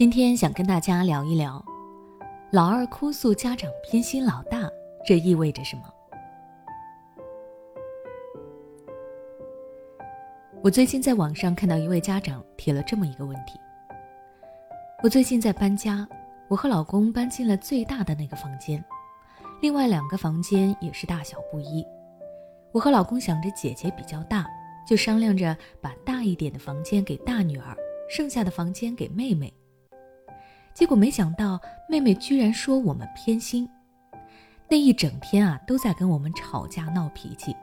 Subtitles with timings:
[0.00, 1.62] 今天想跟大家聊一聊，
[2.50, 4.66] 老二哭诉家长偏心老大，
[5.04, 5.82] 这意味着什么？
[10.62, 13.60] 我最近在网上看到一位家长提了这么一个问题：
[15.02, 16.08] 我最近在搬家，
[16.48, 18.82] 我和老公搬进了最大的那个房间，
[19.60, 21.86] 另外两个房间也是大小不一。
[22.72, 24.46] 我和老公想着姐姐比较大，
[24.88, 27.76] 就商量着把大一点的房间给大女儿，
[28.08, 29.52] 剩下的房间给妹妹。
[30.80, 33.68] 结果没想到，妹妹居然说我们偏心。
[34.66, 37.54] 那一整天啊，都在跟我们吵架闹脾气。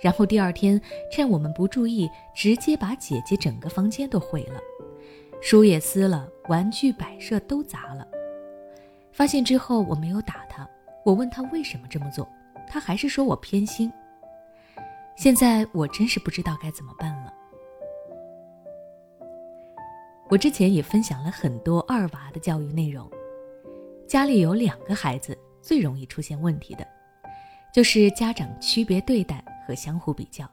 [0.00, 0.80] 然后第二天，
[1.12, 4.60] 趁我们不注意，直接把姐姐整个房间都毁了，
[5.40, 8.04] 书也撕了，玩具摆设都砸了。
[9.12, 10.68] 发现之后，我没有打她，
[11.04, 12.28] 我问她为什么这么做，
[12.66, 13.88] 她还是说我偏心。
[15.14, 17.27] 现在我真是不知道该怎么办了。
[20.30, 23.10] 我之前也分享了很多二娃的教育内容，
[24.06, 26.86] 家里有两个孩子最容易出现问题的，
[27.72, 30.46] 就是家长区别对待和相互比较。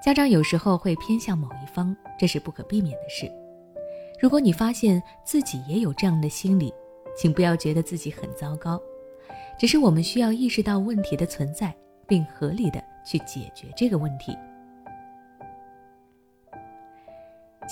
[0.00, 3.28] 家长有时候会偏向某一方，这是不可避免的事。
[4.20, 6.72] 如果你发现自己也有这样的心理，
[7.16, 8.80] 请不要觉得自己很糟糕，
[9.58, 11.74] 只是我们需要意识到问题的存在，
[12.06, 14.36] 并合理的去解决这个问题。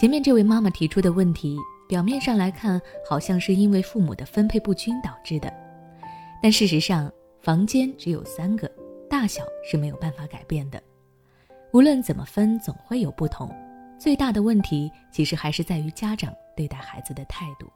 [0.04, 1.56] 前面这位妈妈提出的问题，
[1.88, 5.50] 表面上来看好像是因为父母的分配不均导致的，
[6.42, 7.10] 但事实上，
[7.40, 8.70] 房间只有三个，
[9.08, 10.78] 大小是没有办法改变的。
[11.72, 13.50] 无论怎么分，总会有不同。
[13.98, 17.66] 最大的问题其实还是在于家长对待孩子的态度。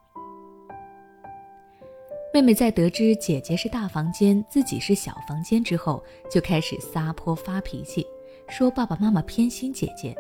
[2.35, 8.07] 妹妹在得知姐姐是大房间，自己是小房间之后，就开始撒泼发脾气，
[8.51, 10.15] 说爸爸妈妈偏心姐姐。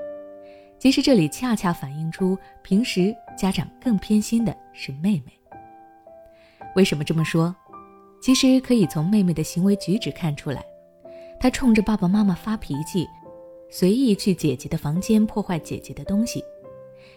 [0.79, 5.33] 其实这里恰恰反映出，平时家长更偏心的是妹妹。
[6.77, 7.55] 为什么这么说？
[8.21, 10.65] 其实可以从妹妹的行为举止看出来，
[11.41, 13.09] 她冲着爸爸妈妈发脾气，
[13.71, 16.45] 随意去姐姐的房间破坏姐姐的东西，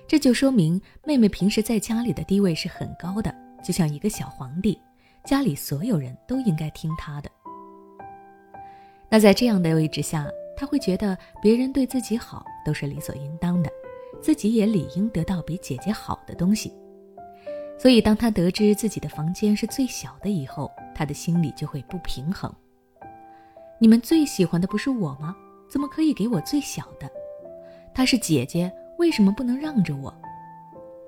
[0.08, 3.34] 这就说明妹妹平时在家里的地位是很高的，
[3.64, 4.80] 就像一个小皇帝，
[5.24, 7.30] 家里所有人都应该听她的。
[9.10, 10.28] 那在这样的位置下，
[10.62, 13.72] 他会觉得别人对自己好都是理所应当的，
[14.22, 16.72] 自己也理应得到比姐姐好的东西。
[17.80, 22.54] 所以，当他得知自己的房间是最小的以后，他的心里就会不平衡。
[23.80, 25.36] 你们最喜欢的不是我吗？
[25.68, 27.10] 怎么可以给我最小的？
[27.92, 30.16] 她是姐姐，为什么不能让着我？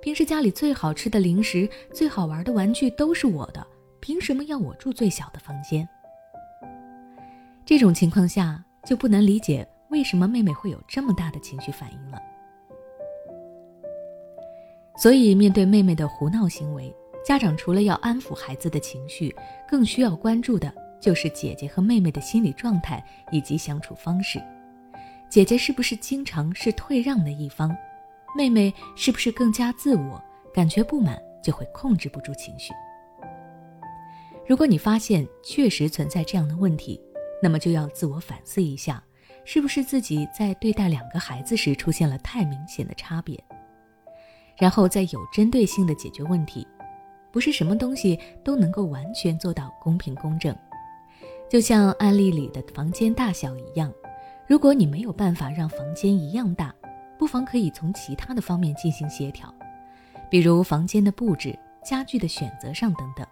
[0.01, 3.63] 平时家里最好吃的零食、最好玩的玩具都是我的，
[3.99, 5.87] 凭什么要我住最小的房间？
[7.63, 8.59] 这种情况下。
[8.85, 12.21] 就不能理解为什么妹妹会有这么大的情绪反应了。
[14.97, 16.93] 所以，面对妹妹的胡闹行为，
[17.25, 19.35] 家长除了要安抚孩子的情绪，
[19.67, 24.41] 更需要关注的就是姐姐和妹妹的心理状态以及相处方式。
[25.29, 27.75] 姐姐是不是经常是退让的一方？
[28.37, 30.23] 妹妹是不是更加自我？
[30.53, 32.71] 感觉不满就会控制不住情绪。
[34.47, 37.01] 如果你发现确实存在这样的问题，
[37.43, 39.03] 那么就要自我反思一下，
[39.43, 43.37] 是不是自己在对待两个孩子时出现了太明显的差别，
[44.57, 46.65] 然后再有针对性的解决问题。
[47.33, 50.55] 不是什么东西都能够完全做到公平公正，
[51.49, 53.91] 就像案例里的房间大小一样，
[54.47, 56.73] 如果你没有办法让房间一样大，
[57.19, 59.53] 不妨可以从其他的方面进行协调，
[60.29, 63.27] 比如房间的布置、家具的选择上等等。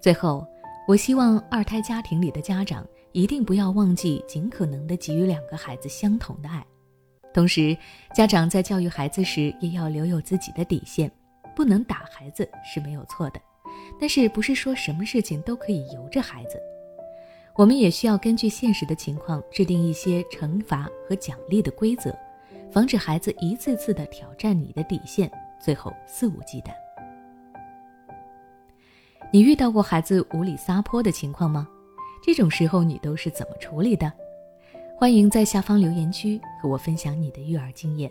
[0.00, 0.46] 最后。
[0.90, 6.66] 我希望二胎家庭里的家长一定不要忘记尽可能的给予两个孩子相同的爱，
[7.32, 7.78] 同时，
[8.12, 11.08] 家长在教育孩子时也要留有自己的底线，
[11.54, 13.40] 不能打孩子是没有错的，
[14.00, 16.60] 但是不是说什么事情都可以由着孩子，
[17.54, 22.12] 我们也需要根据现实的情况制定一些惩罚和奖励的规则，
[22.68, 26.89] 防止孩子一次次的挑战你的底线，最后肆无忌惮。
[29.32, 31.68] 你遇到过孩子无理撒泼的情况吗？
[32.20, 34.12] 这种时候你都是怎么处理的？
[34.98, 38.10] 欢迎在下方留言区和我分享你的育儿经验。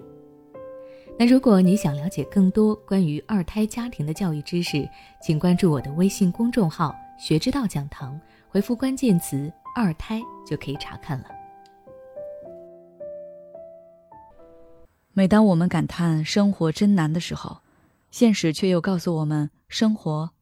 [1.18, 4.88] 那如果你想了解更多关于二胎家庭的教育知识，
[5.21, 8.18] 请关注我的微信公众号“学之道讲堂”，
[8.48, 11.25] 回复关键词“二胎”就可以查看了。
[15.12, 17.57] 每当我们感叹生活真难的时候，
[18.10, 19.50] 现实却又告诉我们。
[19.68, 20.31] 生活